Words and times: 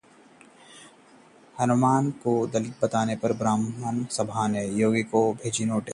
हनुमान 1.61 2.09
को 2.23 2.47
दलित 2.47 2.83
बताने 2.83 3.15
पर 3.15 3.33
ब्राह्मण 3.33 4.03
सभा 4.11 4.47
ने 4.47 4.65
योगी 4.67 5.03
को 5.03 5.21
भेजा 5.33 5.65
नोटिस 5.65 5.89